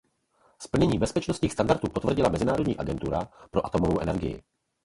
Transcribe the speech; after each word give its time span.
Splnění 0.59 0.99
bezpečnostních 0.99 1.53
standardů 1.53 1.87
potvrdila 1.89 2.29
Mezinárodní 2.29 2.77
agentura 2.77 3.27
pro 3.51 3.65
atomovou 3.65 3.99
energii. 3.99 4.43